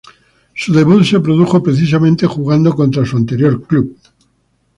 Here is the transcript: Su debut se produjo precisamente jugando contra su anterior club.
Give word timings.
Su 0.55 0.73
debut 0.73 1.03
se 1.03 1.19
produjo 1.19 1.61
precisamente 1.61 2.25
jugando 2.25 2.73
contra 2.73 3.05
su 3.05 3.17
anterior 3.17 3.61
club. 3.67 3.95